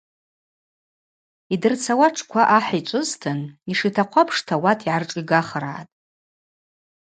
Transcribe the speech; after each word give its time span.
Йдырцауа 1.53 2.07
атшква 2.11 2.43
ахӏ 2.57 2.71
йчӏвызтын 2.79 3.39
йшитахъу 3.71 4.19
апшта 4.21 4.55
ауат 4.57 4.79
йгӏаршӏигахыргӏатӏ. 4.81 5.93